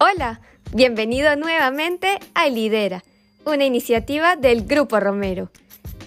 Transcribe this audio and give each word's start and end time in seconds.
Hola, 0.00 0.40
bienvenido 0.72 1.34
nuevamente 1.34 2.20
a 2.34 2.48
Lidera, 2.48 3.02
una 3.44 3.64
iniciativa 3.64 4.36
del 4.36 4.64
Grupo 4.64 5.00
Romero. 5.00 5.50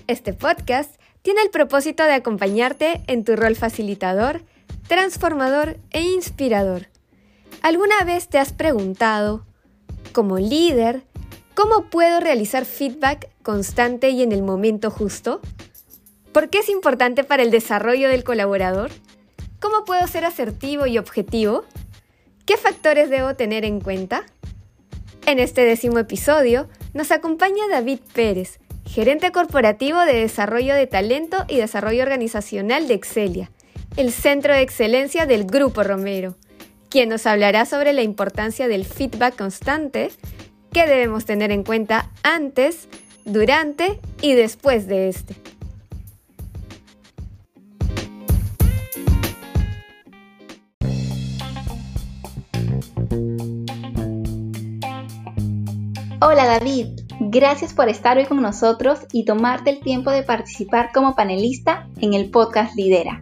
Este 0.08 0.32
podcast 0.32 0.96
tiene 1.22 1.42
el 1.42 1.50
propósito 1.50 2.06
de 2.06 2.14
acompañarte 2.14 3.04
en 3.08 3.26
tu 3.26 3.36
rol 3.36 3.58
facilitador, 3.58 4.44
transformador 4.88 5.76
e 5.90 6.04
inspirador. 6.04 6.88
¿Alguna 7.62 8.06
vez 8.06 8.30
te 8.30 8.40
has 8.40 8.54
preguntado, 8.54 9.46
como 10.14 10.38
líder, 10.38 11.04
cómo 11.54 11.90
puedo 11.90 12.22
realizar 12.22 12.64
feedback 12.64 13.28
constante 13.44 14.12
y 14.12 14.24
en 14.24 14.32
el 14.32 14.42
momento 14.42 14.90
justo? 14.90 15.42
¿Por 16.32 16.50
qué 16.50 16.60
es 16.60 16.70
importante 16.70 17.26
para 17.26 17.44
el 17.44 17.52
desarrollo 17.52 18.08
del 18.08 18.24
colaborador? 18.24 18.90
¿Cómo 19.60 19.84
puedo 19.84 20.08
ser 20.08 20.24
asertivo 20.24 20.88
y 20.88 20.98
objetivo? 20.98 21.66
¿Qué 22.52 22.58
factores 22.58 23.10
debo 23.10 23.34
tener 23.36 23.64
en 23.64 23.80
cuenta? 23.80 24.26
En 25.26 25.40
este 25.40 25.64
décimo 25.64 26.00
episodio 26.00 26.68
nos 26.94 27.12
acompaña 27.12 27.64
David 27.72 28.00
Pérez, 28.14 28.60
gerente 28.86 29.32
corporativo 29.32 30.02
de 30.02 30.16
desarrollo 30.16 30.76
de 30.76 30.86
talento 30.86 31.46
y 31.48 31.56
desarrollo 31.56 32.04
organizacional 32.04 32.90
de 32.90 32.96
Excelia, 32.96 33.52
el 33.96 34.12
centro 34.12 34.54
de 34.54 34.64
excelencia 34.64 35.26
del 35.26 35.46
Grupo 35.46 35.82
Romero, 35.84 36.36
quien 36.90 37.08
nos 37.08 37.26
hablará 37.26 37.66
sobre 37.66 37.94
la 37.94 38.02
importancia 38.02 38.68
del 38.68 38.84
feedback 38.84 39.38
constante 39.38 40.12
que 40.74 40.86
debemos 40.86 41.24
tener 41.24 41.54
en 41.54 41.64
cuenta 41.64 42.10
antes, 42.22 42.90
durante 43.24 44.02
y 44.22 44.34
después 44.34 44.88
de 44.88 45.08
este. 45.08 45.36
Hola 56.22 56.46
David, 56.46 56.88
gracias 57.20 57.74
por 57.74 57.90
estar 57.90 58.18
hoy 58.18 58.24
con 58.26 58.42
nosotros 58.42 59.00
y 59.12 59.26
tomarte 59.26 59.70
el 59.70 59.82
tiempo 59.82 60.12
de 60.12 60.24
participar 60.24 60.92
como 60.94 61.14
panelista 61.14 61.90
en 62.00 62.14
el 62.14 62.30
podcast 62.30 62.74
Lidera. 62.78 63.22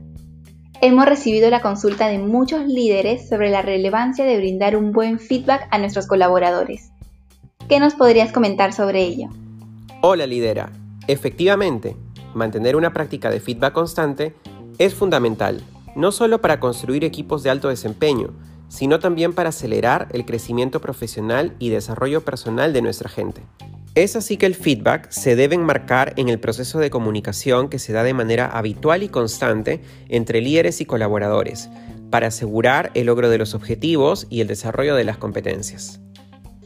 Hemos 0.82 1.08
recibido 1.08 1.50
la 1.50 1.62
consulta 1.62 2.08
de 2.08 2.20
muchos 2.20 2.68
líderes 2.68 3.28
sobre 3.28 3.50
la 3.50 3.64
relevancia 3.64 4.26
de 4.26 4.38
brindar 4.38 4.78
un 4.78 4.92
buen 4.92 5.18
feedback 5.18 5.68
a 5.72 5.80
nuestros 5.80 6.06
colaboradores. 6.06 6.92
¿Qué 7.68 7.80
nos 7.80 7.96
podrías 7.96 8.32
comentar 8.32 8.74
sobre 8.74 9.02
ello? 9.04 9.30
Hola 10.02 10.28
Lidera, 10.28 10.72
efectivamente, 11.08 11.96
mantener 12.36 12.76
una 12.76 12.94
práctica 12.94 13.32
de 13.32 13.40
feedback 13.40 13.74
constante 13.74 14.36
es 14.78 14.94
fundamental, 14.94 15.64
no 15.96 16.12
solo 16.12 16.42
para 16.42 16.60
construir 16.60 17.04
equipos 17.04 17.42
de 17.42 17.50
alto 17.50 17.70
desempeño, 17.70 18.36
sino 18.70 19.00
también 19.00 19.34
para 19.34 19.50
acelerar 19.50 20.08
el 20.14 20.26
crecimiento 20.26 20.80
profesional 20.80 21.56
y 21.60 21.70
desarrollo 21.70 22.22
personal 22.24 22.72
de 22.72 22.82
nuestra 22.82 23.10
gente. 23.10 23.42
Es 23.96 24.16
así 24.16 24.38
que 24.38 24.46
el 24.46 24.56
feedback 24.56 25.10
se 25.10 25.36
debe 25.36 25.56
enmarcar 25.56 26.14
en 26.16 26.30
el 26.30 26.40
proceso 26.40 26.80
de 26.80 26.90
comunicación 26.90 27.70
que 27.70 27.80
se 27.80 27.92
da 27.92 28.04
de 28.04 28.14
manera 28.14 28.46
habitual 28.46 29.04
y 29.04 29.10
constante 29.10 29.82
entre 30.08 30.42
líderes 30.42 30.80
y 30.80 30.86
colaboradores, 30.86 31.70
para 32.10 32.28
asegurar 32.28 32.92
el 32.94 33.08
logro 33.08 33.30
de 33.30 33.38
los 33.38 33.54
objetivos 33.54 34.28
y 34.30 34.42
el 34.42 34.48
desarrollo 34.48 34.96
de 34.96 35.04
las 35.04 35.18
competencias. 35.18 36.00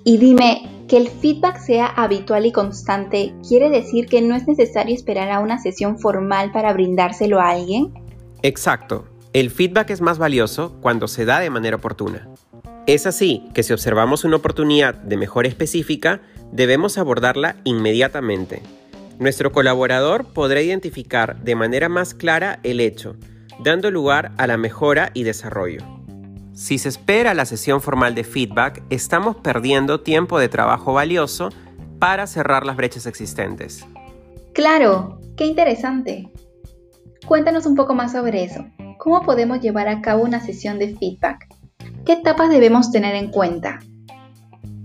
Y 0.03 0.17
dime, 0.17 0.69
que 0.87 0.97
el 0.97 1.07
feedback 1.07 1.59
sea 1.59 1.87
habitual 1.87 2.45
y 2.45 2.51
constante, 2.51 3.33
¿quiere 3.47 3.69
decir 3.69 4.07
que 4.07 4.21
no 4.21 4.35
es 4.35 4.47
necesario 4.47 4.93
esperar 4.93 5.31
a 5.31 5.39
una 5.39 5.59
sesión 5.59 5.97
formal 5.97 6.51
para 6.51 6.73
brindárselo 6.73 7.39
a 7.39 7.51
alguien? 7.51 7.93
Exacto. 8.41 9.05
El 9.33 9.49
feedback 9.49 9.89
es 9.89 9.99
más 9.99 10.19
valioso 10.19 10.77
cuando 10.79 11.07
se 11.07 11.25
da 11.25 11.39
de 11.39 11.49
manera 11.49 11.77
oportuna. 11.77 12.27
Es 12.85 13.07
así 13.07 13.49
que 13.55 13.63
si 13.63 13.73
observamos 13.73 14.25
una 14.25 14.35
oportunidad 14.35 14.93
de 14.93 15.17
mejora 15.17 15.47
específica, 15.47 16.21
debemos 16.51 16.99
abordarla 16.99 17.55
inmediatamente. 17.63 18.61
Nuestro 19.17 19.51
colaborador 19.51 20.25
podrá 20.25 20.61
identificar 20.61 21.37
de 21.37 21.55
manera 21.55 21.89
más 21.89 22.13
clara 22.13 22.59
el 22.61 22.79
hecho, 22.79 23.15
dando 23.63 23.89
lugar 23.89 24.33
a 24.37 24.45
la 24.45 24.57
mejora 24.57 25.09
y 25.15 25.23
desarrollo. 25.23 25.81
Si 26.53 26.77
se 26.77 26.89
espera 26.89 27.33
la 27.33 27.45
sesión 27.45 27.81
formal 27.81 28.13
de 28.13 28.23
feedback, 28.23 28.83
estamos 28.91 29.37
perdiendo 29.37 30.01
tiempo 30.01 30.37
de 30.37 30.47
trabajo 30.49 30.93
valioso 30.93 31.49
para 31.97 32.27
cerrar 32.27 32.67
las 32.67 32.75
brechas 32.77 33.07
existentes. 33.07 33.83
Claro, 34.53 35.19
qué 35.35 35.47
interesante. 35.47 36.29
Cuéntanos 37.25 37.65
un 37.65 37.75
poco 37.75 37.95
más 37.95 38.11
sobre 38.11 38.43
eso. 38.43 38.63
¿Cómo 39.03 39.21
podemos 39.23 39.59
llevar 39.59 39.89
a 39.89 39.99
cabo 39.99 40.23
una 40.23 40.39
sesión 40.39 40.79
de 40.79 40.95
feedback? 40.95 41.49
¿Qué 42.05 42.13
etapas 42.13 42.49
debemos 42.49 42.89
tener 42.89 43.15
en 43.15 43.31
cuenta? 43.31 43.79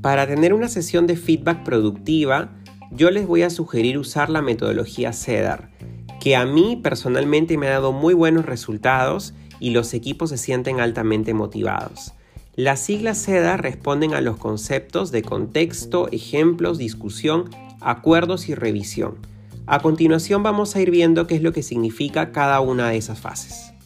Para 0.02 0.26
tener 0.26 0.52
una 0.54 0.66
sesión 0.66 1.06
de 1.06 1.14
feedback 1.14 1.62
productiva, 1.62 2.50
yo 2.90 3.12
les 3.12 3.28
voy 3.28 3.42
a 3.42 3.50
sugerir 3.50 3.96
usar 3.96 4.28
la 4.28 4.42
metodología 4.42 5.12
CEDAR, 5.12 5.70
que 6.18 6.34
a 6.34 6.44
mí 6.44 6.80
personalmente 6.82 7.56
me 7.56 7.68
ha 7.68 7.74
dado 7.74 7.92
muy 7.92 8.12
buenos 8.12 8.44
resultados 8.44 9.34
y 9.60 9.70
los 9.70 9.94
equipos 9.94 10.30
se 10.30 10.36
sienten 10.36 10.80
altamente 10.80 11.32
motivados. 11.32 12.12
Las 12.56 12.80
siglas 12.80 13.24
CEDAR 13.24 13.62
responden 13.62 14.14
a 14.14 14.20
los 14.20 14.36
conceptos 14.36 15.12
de 15.12 15.22
contexto, 15.22 16.08
ejemplos, 16.10 16.76
discusión, 16.76 17.50
acuerdos 17.80 18.48
y 18.48 18.56
revisión. 18.56 19.18
A 19.68 19.78
continuación 19.78 20.42
vamos 20.42 20.74
a 20.74 20.80
ir 20.80 20.90
viendo 20.90 21.28
qué 21.28 21.36
es 21.36 21.42
lo 21.42 21.52
que 21.52 21.62
significa 21.62 22.32
cada 22.32 22.58
una 22.58 22.88
de 22.88 22.96
esas 22.96 23.20
fases. 23.20 23.78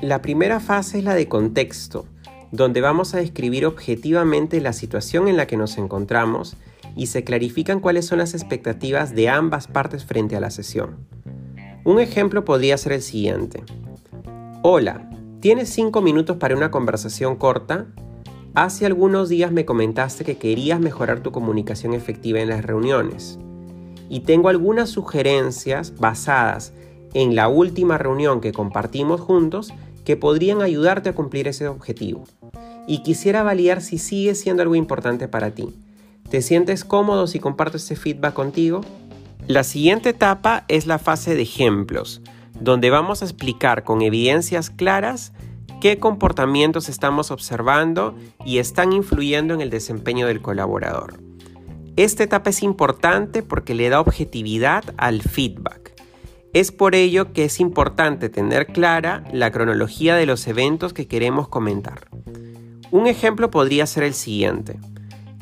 La 0.00 0.22
primera 0.22 0.60
fase 0.60 0.98
es 0.98 1.04
la 1.04 1.16
de 1.16 1.26
contexto, 1.26 2.06
donde 2.52 2.80
vamos 2.80 3.14
a 3.14 3.18
describir 3.18 3.66
objetivamente 3.66 4.60
la 4.60 4.72
situación 4.72 5.26
en 5.26 5.36
la 5.36 5.48
que 5.48 5.56
nos 5.56 5.76
encontramos 5.76 6.56
y 6.94 7.08
se 7.08 7.24
clarifican 7.24 7.80
cuáles 7.80 8.06
son 8.06 8.18
las 8.18 8.32
expectativas 8.32 9.16
de 9.16 9.28
ambas 9.28 9.66
partes 9.66 10.04
frente 10.04 10.36
a 10.36 10.40
la 10.40 10.52
sesión. 10.52 10.98
Un 11.84 11.98
ejemplo 11.98 12.44
podría 12.44 12.78
ser 12.78 12.92
el 12.92 13.02
siguiente. 13.02 13.64
Hola, 14.62 15.10
¿tienes 15.40 15.68
5 15.70 16.00
minutos 16.00 16.36
para 16.36 16.56
una 16.56 16.70
conversación 16.70 17.34
corta? 17.34 17.86
Hace 18.54 18.86
algunos 18.86 19.28
días 19.28 19.50
me 19.50 19.64
comentaste 19.64 20.24
que 20.24 20.38
querías 20.38 20.78
mejorar 20.78 21.24
tu 21.24 21.32
comunicación 21.32 21.92
efectiva 21.92 22.38
en 22.38 22.50
las 22.50 22.64
reuniones. 22.64 23.40
Y 24.08 24.20
tengo 24.20 24.48
algunas 24.48 24.90
sugerencias 24.90 25.96
basadas 25.96 26.72
en 27.14 27.34
la 27.34 27.48
última 27.48 27.98
reunión 27.98 28.40
que 28.40 28.52
compartimos 28.52 29.20
juntos 29.20 29.72
que 30.08 30.16
podrían 30.16 30.62
ayudarte 30.62 31.10
a 31.10 31.14
cumplir 31.14 31.48
ese 31.48 31.68
objetivo. 31.68 32.24
Y 32.86 33.02
quisiera 33.02 33.42
validar 33.42 33.82
si 33.82 33.98
sigue 33.98 34.34
siendo 34.34 34.62
algo 34.62 34.74
importante 34.74 35.28
para 35.28 35.50
ti. 35.50 35.74
¿Te 36.30 36.40
sientes 36.40 36.82
cómodo 36.82 37.26
si 37.26 37.40
comparto 37.40 37.76
este 37.76 37.94
feedback 37.94 38.32
contigo? 38.32 38.80
La 39.48 39.64
siguiente 39.64 40.08
etapa 40.08 40.64
es 40.68 40.86
la 40.86 40.98
fase 40.98 41.34
de 41.34 41.42
ejemplos, 41.42 42.22
donde 42.58 42.88
vamos 42.88 43.20
a 43.20 43.26
explicar 43.26 43.84
con 43.84 44.00
evidencias 44.00 44.70
claras 44.70 45.34
qué 45.78 45.98
comportamientos 45.98 46.88
estamos 46.88 47.30
observando 47.30 48.16
y 48.46 48.60
están 48.60 48.94
influyendo 48.94 49.52
en 49.52 49.60
el 49.60 49.68
desempeño 49.68 50.26
del 50.26 50.40
colaborador. 50.40 51.20
Esta 51.96 52.24
etapa 52.24 52.48
es 52.48 52.62
importante 52.62 53.42
porque 53.42 53.74
le 53.74 53.90
da 53.90 54.00
objetividad 54.00 54.84
al 54.96 55.20
feedback. 55.20 55.77
Es 56.58 56.72
por 56.72 56.96
ello 56.96 57.32
que 57.32 57.44
es 57.44 57.60
importante 57.60 58.28
tener 58.28 58.66
clara 58.66 59.22
la 59.32 59.52
cronología 59.52 60.16
de 60.16 60.26
los 60.26 60.44
eventos 60.48 60.92
que 60.92 61.06
queremos 61.06 61.46
comentar. 61.46 62.08
Un 62.90 63.06
ejemplo 63.06 63.48
podría 63.48 63.86
ser 63.86 64.02
el 64.02 64.12
siguiente. 64.12 64.80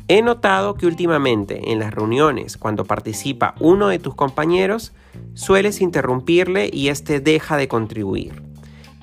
He 0.07 0.21
notado 0.21 0.75
que 0.75 0.85
últimamente 0.85 1.71
en 1.71 1.79
las 1.79 1.91
reuniones, 1.91 2.55
cuando 2.55 2.85
participa 2.85 3.55
uno 3.59 3.87
de 3.87 3.97
tus 3.97 4.13
compañeros, 4.13 4.93
sueles 5.33 5.81
interrumpirle 5.81 6.69
y 6.71 6.89
éste 6.89 7.19
deja 7.19 7.57
de 7.57 7.67
contribuir. 7.67 8.43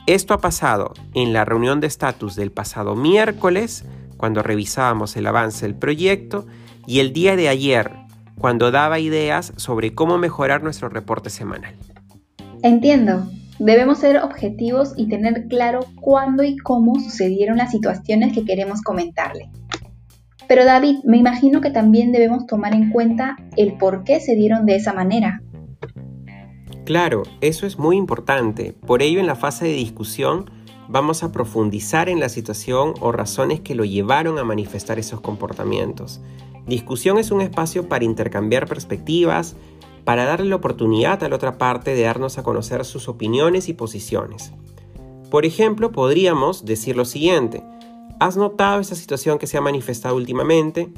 Esto 0.07 0.35
ha 0.35 0.39
pasado 0.39 0.95
en 1.15 1.33
la 1.33 1.45
reunión 1.45 1.81
de 1.81 1.89
estatus 1.89 2.37
del 2.37 2.53
pasado 2.53 2.95
miércoles, 2.95 3.87
cuando 4.17 4.45
revisábamos 4.45 5.17
el 5.17 5.27
avance 5.27 5.67
del 5.67 5.75
proyecto, 5.75 6.47
y 6.87 7.01
el 7.01 7.13
día 7.13 7.35
de 7.35 7.49
ayer, 7.49 7.91
cuando 8.39 8.71
daba 8.71 9.01
ideas 9.01 9.53
sobre 9.57 9.97
cómo 9.97 10.17
mejorar 10.17 10.63
nuestro 10.63 10.89
reporte 10.89 11.29
semanal. 11.29 11.75
Entiendo. 12.65 13.29
Debemos 13.59 13.99
ser 13.99 14.17
objetivos 14.17 14.95
y 14.97 15.07
tener 15.07 15.49
claro 15.49 15.81
cuándo 16.01 16.43
y 16.43 16.57
cómo 16.57 16.99
sucedieron 16.99 17.59
las 17.59 17.71
situaciones 17.71 18.33
que 18.33 18.47
queremos 18.47 18.81
comentarle. 18.81 19.51
Pero 20.49 20.65
David, 20.65 20.97
me 21.05 21.19
imagino 21.19 21.61
que 21.61 21.69
también 21.69 22.11
debemos 22.11 22.47
tomar 22.47 22.75
en 22.75 22.91
cuenta 22.91 23.37
el 23.59 23.75
por 23.75 24.03
qué 24.05 24.19
se 24.19 24.35
dieron 24.35 24.65
de 24.65 24.77
esa 24.77 24.95
manera. 24.95 25.43
Claro, 26.87 27.25
eso 27.43 27.67
es 27.67 27.79
muy 27.79 27.99
importante. 27.99 28.73
Por 28.73 29.03
ello, 29.03 29.21
en 29.21 29.27
la 29.27 29.37
fase 29.37 29.67
de 29.67 29.75
discusión 29.75 30.51
vamos 30.89 31.23
a 31.23 31.33
profundizar 31.33 32.09
en 32.09 32.19
la 32.19 32.31
situación 32.31 32.95
o 33.01 33.13
razones 33.13 33.61
que 33.61 33.75
lo 33.75 33.85
llevaron 33.85 34.39
a 34.39 34.45
manifestar 34.45 34.99
esos 34.99 35.21
comportamientos. 35.21 36.23
Discusión 36.67 37.19
es 37.19 37.31
un 37.31 37.43
espacio 37.43 37.91
para 37.91 38.07
intercambiar 38.07 38.67
perspectivas, 38.67 39.55
para 40.05 40.25
darle 40.25 40.51
la 40.51 40.57
oportunidad 40.57 41.23
a 41.23 41.29
la 41.29 41.37
otra 41.37 41.59
parte 41.59 41.95
de 41.95 42.03
darnos 42.03 42.39
a 42.39 42.43
conocer 42.43 42.85
sus 42.85 43.09
opiniones 43.09 43.69
y 43.69 43.73
posiciones. 43.75 44.53
Por 45.31 45.47
ejemplo, 45.47 45.91
podríamos 45.91 46.65
decir 46.65 46.97
lo 46.97 47.05
siguiente, 47.05 47.63
¿Has 48.21 48.37
notado 48.37 48.81
esta 48.81 48.95
situación 48.95 49.39
que 49.39 49.47
se 49.47 49.59
ha 49.59 49.61
manifestado 49.61 50.15
últimamente? 50.15 50.89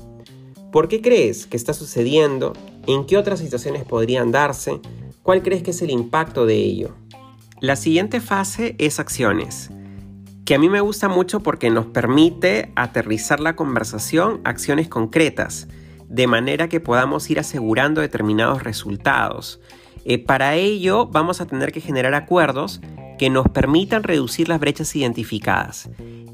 ¿Por 0.71 0.87
qué 0.87 1.01
crees 1.01 1.47
que 1.47 1.57
está 1.57 1.73
sucediendo? 1.73 2.53
¿En 2.87 3.07
qué 3.07 3.17
otras 3.17 3.41
situaciones 3.41 3.85
podrían 3.85 4.33
darse? 4.33 4.81
¿Cuál 5.23 5.43
crees 5.43 5.63
que 5.63 5.71
es 5.71 5.81
el 5.81 5.91
impacto 5.91 6.45
de 6.45 6.57
ello? 6.57 6.95
La 7.61 7.75
siguiente 7.75 8.21
fase 8.21 8.77
es 8.79 9.01
acciones, 9.01 9.71
que 10.45 10.55
a 10.55 10.59
mí 10.59 10.69
me 10.69 10.83
gusta 10.83 11.09
mucho 11.09 11.41
porque 11.41 11.71
nos 11.71 11.87
permite 11.87 12.71
aterrizar 12.77 13.41
la 13.41 13.57
conversación 13.57 14.43
acciones 14.45 14.87
concretas, 14.87 15.69
de 16.09 16.27
manera 16.27 16.69
que 16.69 16.81
podamos 16.81 17.29
ir 17.31 17.39
asegurando 17.39 18.01
determinados 18.01 18.63
resultados. 18.63 19.61
Eh, 20.05 20.19
para 20.19 20.55
ello 20.55 21.07
vamos 21.07 21.41
a 21.41 21.47
tener 21.47 21.73
que 21.73 21.81
generar 21.81 22.15
acuerdos 22.15 22.81
que 23.19 23.31
nos 23.31 23.49
permitan 23.49 24.03
reducir 24.03 24.49
las 24.49 24.61
brechas 24.61 24.95
identificadas. 24.95 25.89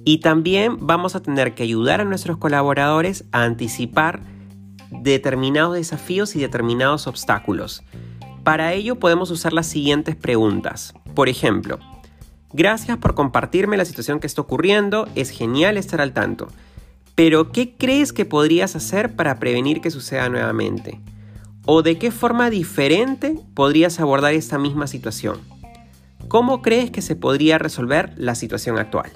Y 0.04 0.19
también 0.19 0.78
vamos 0.80 1.14
a 1.14 1.22
tener 1.22 1.54
que 1.54 1.62
ayudar 1.62 2.00
a 2.00 2.04
nuestros 2.04 2.36
colaboradores 2.38 3.24
a 3.32 3.44
anticipar 3.44 4.20
determinados 4.90 5.74
desafíos 5.74 6.36
y 6.36 6.40
determinados 6.40 7.06
obstáculos. 7.06 7.82
Para 8.44 8.72
ello 8.72 8.96
podemos 8.98 9.30
usar 9.30 9.52
las 9.52 9.66
siguientes 9.66 10.16
preguntas. 10.16 10.94
Por 11.14 11.28
ejemplo, 11.28 11.78
gracias 12.52 12.98
por 12.98 13.14
compartirme 13.14 13.76
la 13.76 13.84
situación 13.84 14.19
que 14.19 14.26
está 14.26 14.42
ocurriendo, 14.42 15.08
es 15.14 15.30
genial 15.30 15.76
estar 15.76 16.00
al 16.00 16.12
tanto. 16.12 16.48
Pero, 17.14 17.53
¿qué 17.53 17.75
crees 17.76 18.12
que 18.12 18.25
podrías 18.25 18.75
hacer 18.75 19.14
para 19.14 19.38
prevenir 19.38 19.81
que 19.81 19.91
suceda 19.91 20.29
nuevamente? 20.29 21.00
¿O 21.67 21.82
de 21.82 21.99
qué 21.99 22.11
forma 22.11 22.50
diferente 22.50 23.38
podrías 23.55 24.00
abordar 24.00 24.32
esta 24.32 24.59
misma 24.59 24.87
situación? 24.87 25.38
¿Cómo 26.29 26.62
crees 26.62 26.91
que 26.91 27.03
se 27.03 27.14
podría 27.14 27.59
resolver 27.59 28.14
la 28.17 28.35
situación 28.35 28.79
actual? 28.79 29.11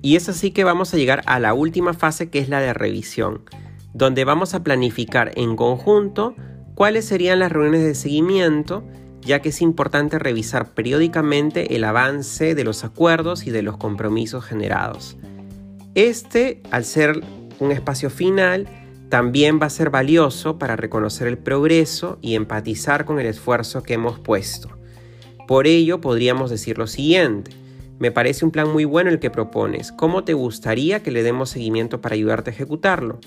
Y 0.00 0.16
es 0.16 0.28
así 0.28 0.52
que 0.52 0.64
vamos 0.64 0.94
a 0.94 0.96
llegar 0.96 1.22
a 1.26 1.38
la 1.38 1.52
última 1.52 1.92
fase 1.92 2.30
que 2.30 2.38
es 2.38 2.48
la 2.48 2.60
de 2.60 2.72
revisión, 2.72 3.42
donde 3.92 4.24
vamos 4.24 4.54
a 4.54 4.62
planificar 4.62 5.32
en 5.36 5.56
conjunto 5.56 6.34
cuáles 6.74 7.04
serían 7.04 7.40
las 7.40 7.52
reuniones 7.52 7.84
de 7.84 7.94
seguimiento, 7.94 8.84
ya 9.20 9.42
que 9.42 9.50
es 9.50 9.60
importante 9.60 10.18
revisar 10.18 10.72
periódicamente 10.72 11.76
el 11.76 11.84
avance 11.84 12.54
de 12.54 12.64
los 12.64 12.84
acuerdos 12.84 13.46
y 13.46 13.50
de 13.50 13.62
los 13.62 13.76
compromisos 13.76 14.44
generados. 14.44 15.16
Este, 15.94 16.62
al 16.70 16.84
ser 16.84 17.20
un 17.60 17.72
espacio 17.72 18.10
final, 18.10 18.68
también 19.08 19.58
va 19.60 19.66
a 19.66 19.70
ser 19.70 19.90
valioso 19.90 20.58
para 20.58 20.76
reconocer 20.76 21.28
el 21.28 21.38
progreso 21.38 22.18
y 22.20 22.34
empatizar 22.34 23.04
con 23.04 23.18
el 23.18 23.26
esfuerzo 23.26 23.82
que 23.82 23.94
hemos 23.94 24.18
puesto. 24.18 24.68
Por 25.46 25.66
ello, 25.66 26.00
podríamos 26.00 26.50
decir 26.50 26.76
lo 26.76 26.86
siguiente. 26.86 27.52
Me 27.98 28.12
parece 28.12 28.44
un 28.44 28.50
plan 28.50 28.70
muy 28.70 28.84
bueno 28.84 29.10
el 29.10 29.18
que 29.18 29.30
propones. 29.30 29.92
¿Cómo 29.92 30.24
te 30.24 30.34
gustaría 30.34 31.02
que 31.02 31.10
le 31.10 31.22
demos 31.22 31.50
seguimiento 31.50 32.00
para 32.00 32.14
ayudarte 32.14 32.50
a 32.50 32.52
ejecutarlo? 32.52 33.18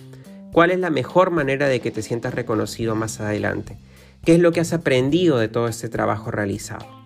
¿Cuál 0.53 0.71
es 0.71 0.79
la 0.79 0.91
mejor 0.91 1.31
manera 1.31 1.67
de 1.67 1.79
que 1.79 1.91
te 1.91 2.03
sientas 2.03 2.35
reconocido 2.35 2.93
más 2.93 3.19
adelante? 3.19 3.77
¿Qué 4.23 4.35
es 4.35 4.39
lo 4.39 4.51
que 4.51 4.59
has 4.59 4.71
aprendido 4.71 5.39
de 5.39 5.47
todo 5.47 5.67
este 5.67 5.89
trabajo 5.89 6.29
realizado? 6.29 7.00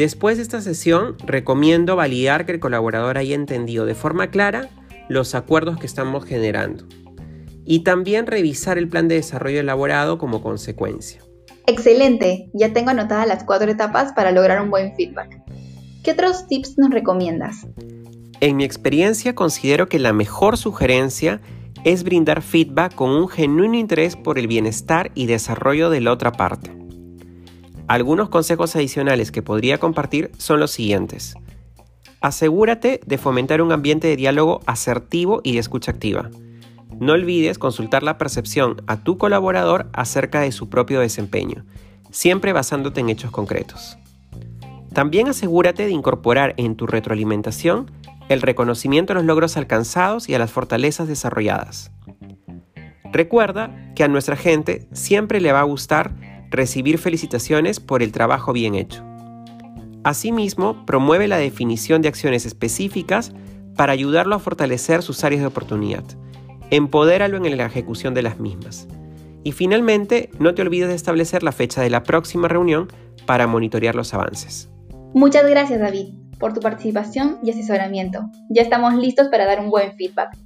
Después 0.00 0.38
de 0.38 0.42
esta 0.44 0.62
sesión, 0.62 1.16
recomiendo 1.26 1.94
validar 1.94 2.46
que 2.46 2.52
el 2.52 2.58
colaborador 2.58 3.18
haya 3.18 3.34
entendido 3.34 3.84
de 3.84 3.94
forma 3.94 4.30
clara 4.30 4.70
los 5.10 5.34
acuerdos 5.34 5.78
que 5.78 5.84
estamos 5.84 6.24
generando 6.24 6.86
y 7.66 7.80
también 7.80 8.26
revisar 8.26 8.78
el 8.78 8.88
plan 8.88 9.08
de 9.08 9.16
desarrollo 9.16 9.60
elaborado 9.60 10.16
como 10.16 10.42
consecuencia. 10.42 11.20
Excelente, 11.66 12.48
ya 12.54 12.72
tengo 12.72 12.88
anotadas 12.88 13.28
las 13.28 13.44
cuatro 13.44 13.70
etapas 13.70 14.14
para 14.14 14.32
lograr 14.32 14.62
un 14.62 14.70
buen 14.70 14.96
feedback. 14.96 15.38
¿Qué 16.02 16.12
otros 16.12 16.46
tips 16.46 16.78
nos 16.78 16.88
recomiendas? 16.88 17.66
En 18.40 18.56
mi 18.56 18.64
experiencia 18.64 19.34
considero 19.34 19.90
que 19.90 19.98
la 19.98 20.14
mejor 20.14 20.56
sugerencia 20.56 21.42
es 21.84 22.04
brindar 22.04 22.40
feedback 22.40 22.94
con 22.94 23.10
un 23.10 23.28
genuino 23.28 23.76
interés 23.76 24.16
por 24.16 24.38
el 24.38 24.46
bienestar 24.46 25.10
y 25.14 25.26
desarrollo 25.26 25.90
de 25.90 26.00
la 26.00 26.12
otra 26.12 26.32
parte. 26.32 26.79
Algunos 27.90 28.28
consejos 28.28 28.76
adicionales 28.76 29.32
que 29.32 29.42
podría 29.42 29.78
compartir 29.78 30.30
son 30.38 30.60
los 30.60 30.70
siguientes. 30.70 31.34
Asegúrate 32.20 33.00
de 33.04 33.18
fomentar 33.18 33.60
un 33.62 33.72
ambiente 33.72 34.06
de 34.06 34.14
diálogo 34.14 34.60
asertivo 34.64 35.40
y 35.42 35.54
de 35.54 35.58
escucha 35.58 35.90
activa. 35.90 36.30
No 37.00 37.14
olvides 37.14 37.58
consultar 37.58 38.04
la 38.04 38.16
percepción 38.16 38.80
a 38.86 39.02
tu 39.02 39.18
colaborador 39.18 39.88
acerca 39.92 40.40
de 40.40 40.52
su 40.52 40.68
propio 40.68 41.00
desempeño, 41.00 41.64
siempre 42.12 42.52
basándote 42.52 43.00
en 43.00 43.08
hechos 43.08 43.32
concretos. 43.32 43.98
También 44.92 45.26
asegúrate 45.26 45.84
de 45.84 45.90
incorporar 45.90 46.54
en 46.58 46.76
tu 46.76 46.86
retroalimentación 46.86 47.90
el 48.28 48.40
reconocimiento 48.40 49.14
a 49.14 49.16
los 49.16 49.24
logros 49.24 49.56
alcanzados 49.56 50.28
y 50.28 50.36
a 50.36 50.38
las 50.38 50.52
fortalezas 50.52 51.08
desarrolladas. 51.08 51.90
Recuerda 53.12 53.92
que 53.96 54.04
a 54.04 54.08
nuestra 54.08 54.36
gente 54.36 54.86
siempre 54.92 55.40
le 55.40 55.50
va 55.50 55.58
a 55.58 55.64
gustar 55.64 56.12
recibir 56.50 56.98
felicitaciones 56.98 57.80
por 57.80 58.02
el 58.02 58.12
trabajo 58.12 58.52
bien 58.52 58.74
hecho. 58.74 59.04
Asimismo, 60.04 60.84
promueve 60.86 61.28
la 61.28 61.38
definición 61.38 62.02
de 62.02 62.08
acciones 62.08 62.46
específicas 62.46 63.32
para 63.76 63.92
ayudarlo 63.92 64.34
a 64.34 64.38
fortalecer 64.38 65.02
sus 65.02 65.24
áreas 65.24 65.40
de 65.42 65.46
oportunidad. 65.46 66.04
Empodéralo 66.70 67.36
en 67.36 67.56
la 67.56 67.66
ejecución 67.66 68.14
de 68.14 68.22
las 68.22 68.38
mismas. 68.38 68.88
Y 69.42 69.52
finalmente, 69.52 70.30
no 70.38 70.54
te 70.54 70.62
olvides 70.62 70.88
de 70.88 70.94
establecer 70.94 71.42
la 71.42 71.52
fecha 71.52 71.80
de 71.80 71.90
la 71.90 72.02
próxima 72.02 72.48
reunión 72.48 72.88
para 73.26 73.46
monitorear 73.46 73.94
los 73.94 74.12
avances. 74.12 74.68
Muchas 75.14 75.48
gracias 75.48 75.80
David 75.80 76.14
por 76.40 76.54
tu 76.54 76.60
participación 76.60 77.38
y 77.42 77.50
asesoramiento. 77.50 78.30
Ya 78.48 78.62
estamos 78.62 78.94
listos 78.94 79.28
para 79.28 79.44
dar 79.44 79.60
un 79.60 79.70
buen 79.70 79.92
feedback. 79.92 80.36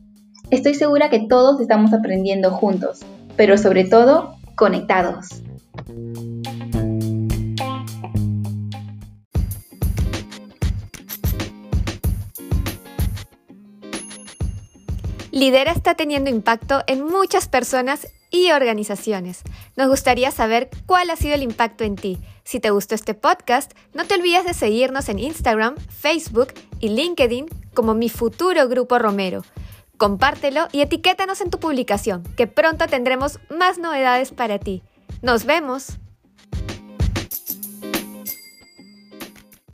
Estoy 0.50 0.74
segura 0.74 1.08
que 1.08 1.26
todos 1.28 1.60
estamos 1.60 1.94
aprendiendo 1.94 2.50
juntos, 2.50 3.00
pero 3.36 3.56
sobre 3.56 3.84
todo 3.84 4.34
conectados. 4.56 5.43
Lidera 15.34 15.72
está 15.72 15.94
teniendo 15.94 16.30
impacto 16.30 16.82
en 16.86 17.04
muchas 17.04 17.48
personas 17.48 18.06
y 18.30 18.52
organizaciones. 18.52 19.42
Nos 19.76 19.88
gustaría 19.88 20.30
saber 20.30 20.70
cuál 20.86 21.10
ha 21.10 21.16
sido 21.16 21.34
el 21.34 21.42
impacto 21.42 21.82
en 21.82 21.96
ti. 21.96 22.18
Si 22.44 22.60
te 22.60 22.70
gustó 22.70 22.94
este 22.94 23.14
podcast, 23.14 23.72
no 23.94 24.04
te 24.04 24.14
olvides 24.14 24.44
de 24.44 24.54
seguirnos 24.54 25.08
en 25.08 25.18
Instagram, 25.18 25.76
Facebook 25.88 26.54
y 26.78 26.90
LinkedIn 26.90 27.46
como 27.74 27.94
Mi 27.94 28.08
Futuro 28.08 28.68
Grupo 28.68 28.98
Romero. 28.98 29.42
Compártelo 29.96 30.68
y 30.70 30.82
etiquétanos 30.82 31.40
en 31.40 31.50
tu 31.50 31.58
publicación, 31.58 32.22
que 32.36 32.46
pronto 32.46 32.86
tendremos 32.86 33.40
más 33.50 33.78
novedades 33.78 34.30
para 34.30 34.58
ti. 34.58 34.82
¡Nos 35.24 35.46
vemos! 35.46 35.98